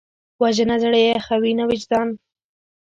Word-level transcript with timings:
وژنه 0.41 0.75
زړه 0.83 0.97
یخوي 1.01 1.53
نه، 1.59 1.63
وجدان 1.69 2.07
وژني 2.11 2.21